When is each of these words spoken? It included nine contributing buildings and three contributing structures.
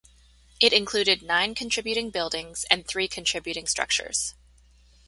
It 0.59 0.73
included 0.73 1.21
nine 1.21 1.53
contributing 1.53 2.09
buildings 2.09 2.65
and 2.71 2.87
three 2.87 3.07
contributing 3.07 3.67
structures. 3.67 4.33